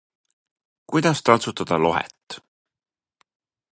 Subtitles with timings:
[0.91, 2.27] Kuidas taltsutada lohet?